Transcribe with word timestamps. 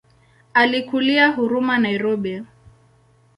Alikulia 0.53 1.27
Huruma 1.35 1.77
Nairobi. 1.79 2.35